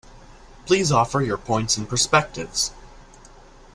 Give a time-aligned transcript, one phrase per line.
[0.65, 2.71] Please offer your points and perspectives.